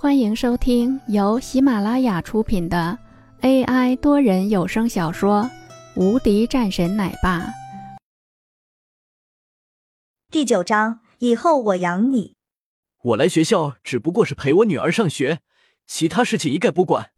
[0.00, 2.96] 欢迎收听由喜马拉雅出品的
[3.40, 5.42] AI 多人有声小说
[6.00, 7.40] 《无敌战神奶爸》
[10.30, 11.00] 第九章。
[11.18, 12.36] 以后我养你。
[13.02, 15.40] 我来学校只不过是陪我女儿上学，
[15.84, 17.10] 其他事情一概不管。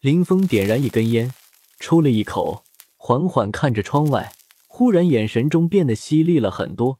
[0.00, 1.32] 林峰点燃一根烟，
[1.78, 2.64] 抽了一口，
[2.96, 4.32] 缓缓看着窗外，
[4.66, 6.98] 忽然眼神中变得犀利了很多，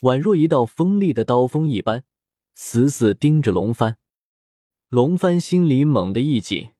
[0.00, 2.04] 宛若一道锋利的刀锋一般。
[2.62, 3.96] 死死盯着龙帆，
[4.90, 6.74] 龙帆心里猛地一紧，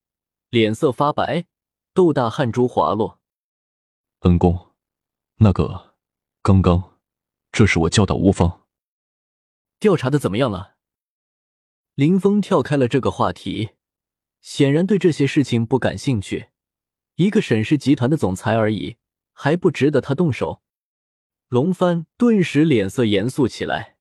[0.50, 1.46] 脸色发白，
[1.94, 3.18] 豆大汗珠滑落。
[4.20, 4.74] 恩公，
[5.36, 5.94] 那个，
[6.42, 6.98] 刚刚，
[7.50, 8.66] 这是我教导无方。
[9.78, 10.76] 调查的怎么样了？
[11.94, 13.70] 林峰跳开了这个话题，
[14.42, 16.50] 显然对这些事情不感兴趣。
[17.14, 18.98] 一个沈氏集团的总裁而已，
[19.32, 20.60] 还不值得他动手。
[21.48, 23.96] 龙帆顿时脸色严肃起来。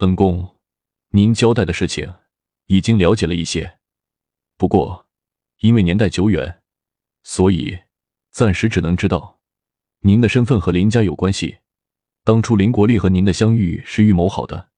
[0.00, 0.51] 恩公。
[1.14, 2.14] 您交代的事情
[2.68, 3.78] 已经了解了一些，
[4.56, 5.06] 不过
[5.58, 6.62] 因为年代久远，
[7.22, 7.80] 所以
[8.30, 9.38] 暂时只能知道
[10.00, 11.58] 您的身份和林家有关系。
[12.24, 14.70] 当初林国立和您的相遇是预谋好的。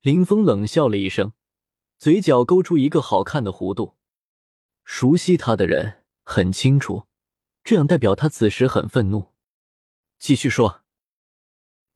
[0.00, 1.34] 林峰冷笑了一声，
[1.98, 3.98] 嘴角勾出一个好看的弧度。
[4.84, 7.06] 熟悉他的人很清楚，
[7.62, 9.34] 这样代表他此时很愤怒。
[10.18, 10.80] 继续说，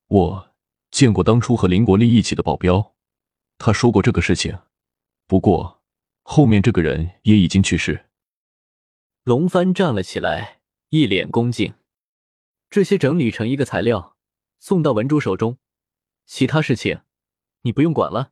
[0.05, 0.55] 我
[0.91, 2.94] 见过当初和林国立一起的保镖。
[3.57, 4.57] 他说过这个事情，
[5.27, 5.81] 不过
[6.23, 8.05] 后面这个人也已经去世。
[9.23, 11.73] 龙帆站了起来，一脸恭敬。
[12.69, 14.17] 这些整理成一个材料，
[14.59, 15.57] 送到文珠手中。
[16.25, 17.01] 其他事情
[17.61, 18.31] 你不用管了。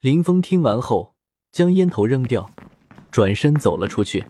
[0.00, 1.14] 林峰听完后，
[1.50, 2.50] 将烟头扔掉，
[3.10, 4.24] 转身走了出去。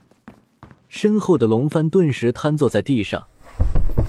[0.88, 3.26] 身后的龙帆顿时瘫坐在地上，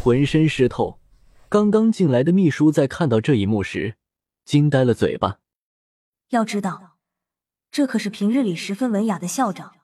[0.03, 0.99] 浑身湿透。
[1.47, 3.95] 刚刚进来的秘书在看到这一幕时，
[4.43, 5.39] 惊呆了嘴巴。
[6.33, 6.97] 要知道，
[7.69, 9.75] 这可是平日里十分文雅的校长，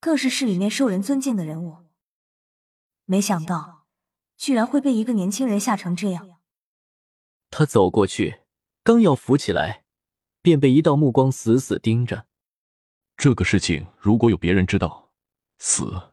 [0.00, 1.84] 更是市里面受人尊敬的人物。
[3.04, 3.86] 没想到，
[4.36, 6.40] 居然会被一个年轻人吓成这样。
[7.50, 8.40] 他走过去，
[8.82, 9.84] 刚要扶起来，
[10.42, 12.26] 便被一道目光死死盯着。
[13.16, 15.12] 这个事情如果有别人知道，
[15.58, 16.10] 死。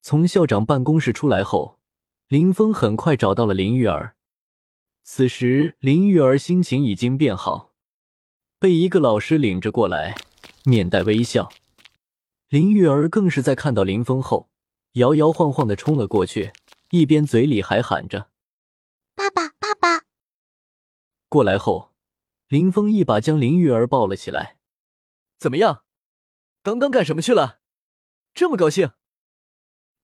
[0.00, 1.78] 从校长办公室出来后，
[2.28, 4.16] 林峰很快找到了林玉儿。
[5.02, 7.74] 此时，林玉儿心情已经变好。
[8.58, 10.16] 被一个老师领着过来，
[10.64, 11.50] 面带微笑。
[12.48, 14.48] 林玉儿更是在看到林峰后，
[14.92, 16.52] 摇摇晃晃的冲了过去，
[16.90, 18.30] 一边嘴里还喊着
[19.14, 20.04] ：“爸爸，爸爸！”
[21.28, 21.92] 过来后，
[22.48, 24.56] 林峰一把将林玉儿抱了起来。
[25.38, 25.84] “怎么样？
[26.62, 27.58] 刚刚干什么去了？
[28.32, 28.92] 这么高兴？”“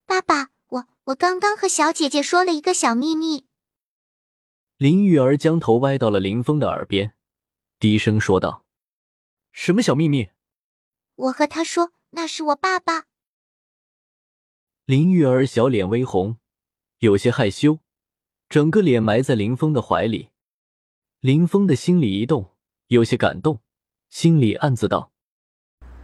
[0.05, 3.47] 爸爸，我我刚刚和小姐姐说了一个小秘密。”
[4.77, 7.15] 林玉儿将头歪到了林峰的耳边。
[7.83, 8.65] 低声说道
[9.51, 10.29] ：“什么小秘密？”
[11.17, 13.07] 我和他说：“那是我爸爸。”
[14.87, 16.37] 林玉儿小脸微红，
[16.99, 17.81] 有些害羞，
[18.49, 20.29] 整个脸埋在林峰的怀里。
[21.19, 22.55] 林峰的心里一动，
[22.87, 23.59] 有些感动，
[24.09, 25.11] 心里暗自道：“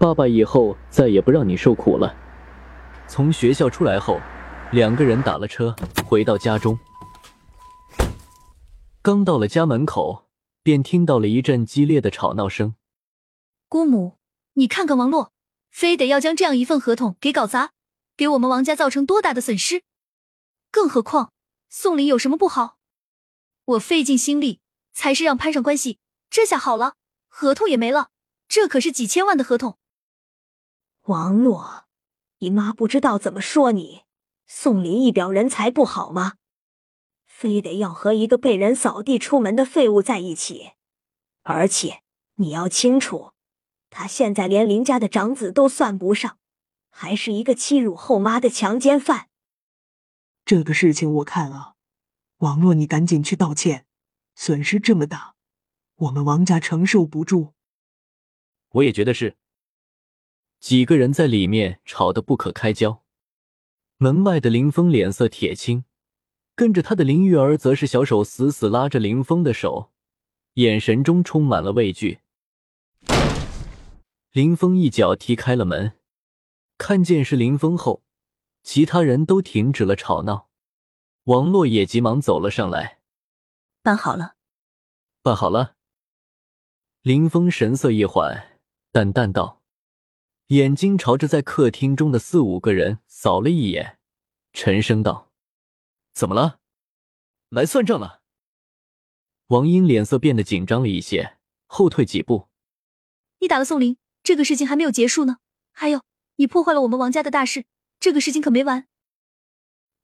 [0.00, 2.12] 爸爸以后再也不让你受苦了。”
[3.06, 4.20] 从学校出来后，
[4.72, 6.76] 两个人打了车回到家中。
[9.00, 10.27] 刚到了家门口。
[10.62, 12.74] 便听到了一阵激烈的吵闹声。
[13.68, 14.18] 姑母，
[14.54, 15.32] 你看看王洛，
[15.70, 17.72] 非得要将这样一份合同给搞砸，
[18.16, 19.82] 给我们王家造成多大的损失？
[20.70, 21.32] 更何况
[21.68, 22.78] 宋林有什么不好？
[23.64, 24.60] 我费尽心力
[24.92, 25.98] 才是让攀上关系，
[26.30, 26.94] 这下好了，
[27.28, 28.08] 合同也没了，
[28.48, 29.78] 这可是几千万的合同。
[31.02, 31.84] 王洛，
[32.38, 34.02] 你妈不知道怎么说你，
[34.46, 36.34] 宋林一表人才不好吗？
[37.38, 40.72] 非得要和一个被人扫地出门的废物在一起，
[41.42, 42.02] 而且
[42.34, 43.30] 你要清楚，
[43.90, 46.40] 他现在连林家的长子都算不上，
[46.90, 49.28] 还是一个欺辱后妈的强奸犯。
[50.44, 51.74] 这个事情我看啊，
[52.38, 53.86] 王洛，你赶紧去道歉，
[54.34, 55.36] 损失这么大，
[55.94, 57.54] 我们王家承受不住。
[58.70, 59.36] 我也觉得是。
[60.58, 63.04] 几个人在里面吵得不可开交，
[63.98, 65.84] 门外的林峰脸色铁青。
[66.58, 69.92] 跟着他的林玉儿则是小手死死拉着林峰的手，
[70.54, 72.18] 眼神中充满了畏惧。
[74.32, 75.92] 林峰一脚踢开了门，
[76.76, 78.02] 看见是林峰后，
[78.64, 80.48] 其他人都停止了吵闹。
[81.26, 82.98] 王洛也急忙走了上来，
[83.84, 84.34] 办好了，
[85.22, 85.76] 办好了。
[87.02, 88.58] 林峰神色一缓，
[88.90, 89.62] 淡淡道，
[90.48, 94.00] 眼睛朝着在客厅中的四五个人扫了一眼，
[94.52, 95.27] 沉声道。
[96.18, 96.58] 怎么了？
[97.48, 98.22] 来算账了。
[99.46, 102.48] 王英脸色变得紧张了一些，后退几步。
[103.38, 105.36] 你打了宋林，这个事情还没有结束呢。
[105.70, 106.02] 还有，
[106.34, 107.66] 你破坏了我们王家的大事，
[108.00, 108.88] 这个事情可没完。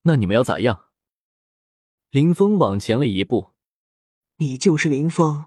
[0.03, 0.85] 那你们要咋样？
[2.11, 3.51] 林峰往前了一步。
[4.37, 5.47] 你就是林峰。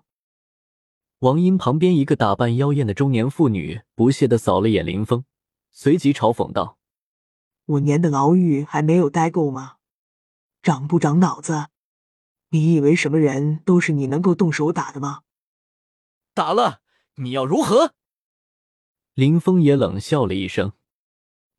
[1.19, 5.23] 王英旁边一个打扮妖艳的中年妇女不屑的扫了眼林峰，
[5.71, 6.77] 随即嘲讽道
[7.67, 9.76] ：“五年的牢狱还没有待够吗？
[10.67, 11.67] 长不长脑子？
[12.49, 15.21] 你以为什么人都是你能够动手打的吗？”
[16.35, 16.81] 打了，
[17.15, 17.93] 你要如何？
[19.13, 20.73] 林峰也冷笑了一声：“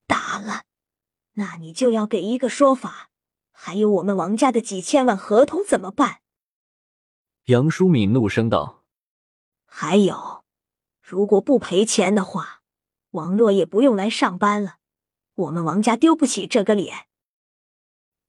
[0.07, 0.65] 打了，
[1.37, 3.09] 那你就要给一个说法。
[3.51, 6.21] 还有我们王家的几千万合同怎么办？”
[7.49, 8.85] 杨淑敏怒声道
[9.65, 10.45] ：“还有，
[11.01, 12.61] 如果不赔钱的话，
[13.13, 14.77] 王洛也不用来上班了。
[15.35, 17.07] 我们王家丢不起这个脸。”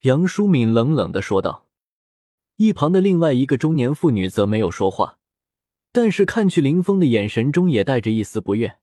[0.01, 1.67] 杨淑敏冷冷的说道。
[2.55, 5.17] 一旁的另外一个中年妇女则没有说话，
[5.91, 8.79] 但是看去林峰的眼神中也带着一丝不悦。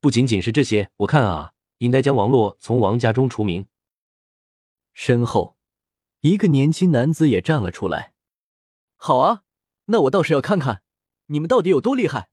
[0.00, 3.66] 不仅仅是这些，我看啊，应该将王洛从王家中除名。
[4.92, 5.56] 身后，
[6.20, 8.12] 一个年轻男子也站了出来。
[8.96, 9.42] 好啊，
[9.86, 10.82] 那我倒是要看看
[11.26, 12.28] 你们到底有多厉害。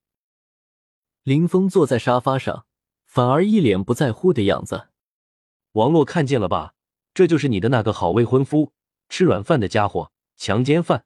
[1.24, 2.66] 林峰坐在沙发上，
[3.06, 4.90] 反而一脸不在乎的样子。
[5.74, 6.74] 王洛看见了吧？
[7.14, 8.72] 这就是你的那个好未婚夫，
[9.10, 11.06] 吃软饭的家伙，强奸犯！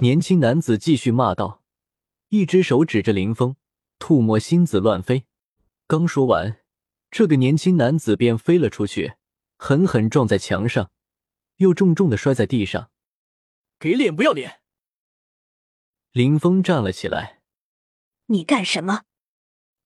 [0.00, 1.62] 年轻男子继续骂道，
[2.28, 3.56] 一只手指着林峰，
[3.98, 5.24] 吐沫星子乱飞。
[5.86, 6.60] 刚说完，
[7.10, 9.14] 这个年轻男子便飞了出去，
[9.56, 10.90] 狠狠撞在墙上，
[11.56, 12.90] 又重重的摔在地上。
[13.78, 14.60] 给脸不要脸！
[16.12, 17.40] 林峰站了起来。
[18.26, 19.04] 你干什么？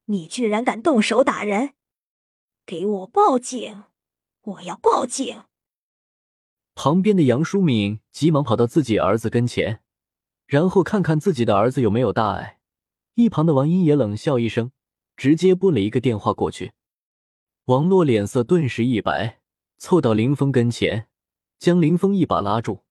[0.07, 1.75] 你居然敢动手打人！
[2.67, 3.85] 给我报警！
[4.43, 5.43] 我要报警！
[6.75, 9.83] 旁边的杨淑敏急忙跑到自己儿子跟前，
[10.47, 12.61] 然后看看自己的儿子有没有大碍。
[13.15, 14.73] 一旁的王英也冷笑一声，
[15.15, 16.73] 直接拨了一个电话过去。
[17.67, 19.41] 王洛脸色顿时一白，
[19.77, 21.09] 凑到林峰跟前，
[21.59, 22.85] 将林峰一把拉住。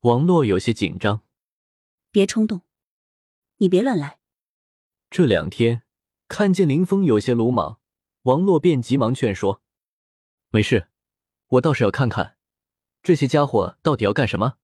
[0.00, 1.22] 王洛有些紧张，
[2.10, 2.62] 别冲动，
[3.58, 4.18] 你别乱来。
[5.10, 5.82] 这两天
[6.26, 7.80] 看见林峰有些鲁莽，
[8.22, 9.60] 王洛便急忙劝说
[10.50, 10.88] ：“没事，
[11.48, 12.36] 我倒是要看看
[13.02, 14.58] 这些家伙到底要干什么。”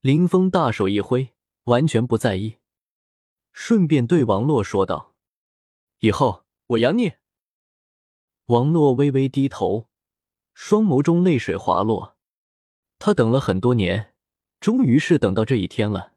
[0.00, 1.34] 林峰大手一挥，
[1.64, 2.58] 完全不在意，
[3.52, 5.14] 顺便对王洛说道
[6.00, 7.14] ：“以后我养你。”
[8.46, 9.88] 王洛微微低头，
[10.54, 12.16] 双眸中泪水滑落，
[12.98, 14.12] 他等了很多年。
[14.58, 16.14] 终于是等到这一天了。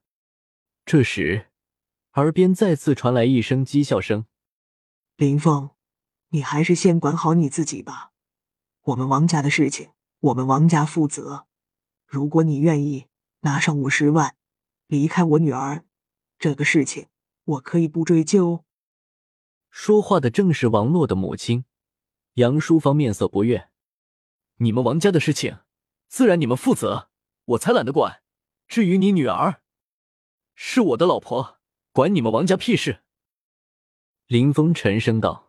[0.85, 1.49] 这时，
[2.13, 4.25] 耳边再次传来一声讥笑声
[5.17, 5.71] ：“林峰，
[6.29, 8.13] 你还是先管好你自己吧。
[8.83, 11.45] 我们王家的事情，我们王家负责。
[12.05, 13.07] 如果你愿意
[13.41, 14.35] 拿上五十万，
[14.87, 15.85] 离开我女儿，
[16.37, 17.07] 这个事情
[17.43, 18.65] 我可以不追究。”
[19.69, 21.65] 说话的正是王洛的母亲
[22.35, 23.69] 杨淑芳，面色不悦
[24.57, 25.59] ：“你们王家的事情，
[26.07, 27.09] 自然你们负责，
[27.45, 28.23] 我才懒得管。”
[28.67, 29.61] 至于你女儿，
[30.53, 31.59] 是我的老婆，
[31.91, 33.03] 管你们王家屁事。
[34.27, 35.48] 林峰沉声道。